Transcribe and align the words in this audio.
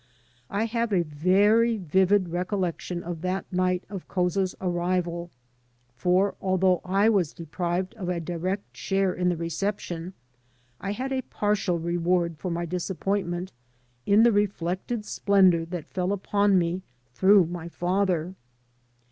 I 0.49 0.65
have 0.65 0.91
a 0.91 1.03
very 1.03 1.77
vivid 1.77 2.29
recollection 2.29 3.03
of 3.03 3.21
that 3.21 3.45
night 3.53 3.83
of 3.87 4.07
Couza's 4.07 4.55
arrival, 4.59 5.29
for, 5.95 6.33
although 6.41 6.81
I 6.83 7.07
was 7.07 7.33
deprived 7.35 7.93
of 7.93 8.09
a 8.09 8.19
direct 8.19 8.75
share 8.75 9.13
in 9.13 9.29
the 9.29 9.35
recep 9.35 9.77
tion, 9.77 10.13
I 10.79 10.93
had 10.93 11.11
a 11.11 11.21
partial 11.21 11.77
reward 11.77 12.39
for 12.39 12.49
my 12.49 12.65
disappointment 12.65 13.51
in 14.07 14.23
the 14.23 14.31
reflected 14.31 15.05
splendor 15.05 15.65
that 15.65 15.91
fell 15.93 16.11
upon 16.13 16.57
me 16.57 16.81
through 17.13 17.45
my 17.45 17.69
father. 17.69 18.33